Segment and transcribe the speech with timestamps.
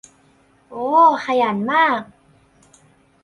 [0.69, 0.75] โอ
[1.07, 2.01] ว ขยันมาก